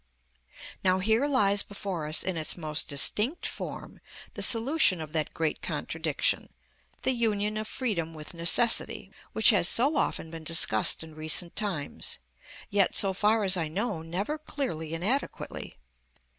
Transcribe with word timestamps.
Now 0.83 0.97
here 0.97 1.27
lies 1.27 1.61
before 1.61 2.07
us 2.07 2.23
in 2.23 2.35
its 2.35 2.57
most 2.57 2.87
distinct 2.87 3.45
form 3.45 3.99
the 4.33 4.41
solution 4.41 4.99
of 4.99 5.11
that 5.13 5.31
great 5.31 5.61
contradiction, 5.61 6.49
the 7.03 7.11
union 7.11 7.55
of 7.55 7.67
freedom 7.67 8.15
with 8.15 8.33
necessity, 8.33 9.11
which 9.33 9.51
has 9.51 9.69
so 9.69 9.95
often 9.97 10.31
been 10.31 10.43
discussed 10.43 11.03
in 11.03 11.13
recent 11.13 11.55
times, 11.55 12.17
yet, 12.71 12.95
so 12.95 13.13
far 13.13 13.43
as 13.43 13.55
I 13.55 13.67
know, 13.67 14.01
never 14.01 14.39
clearly 14.39 14.95
and 14.95 15.05
adequately. 15.05 15.77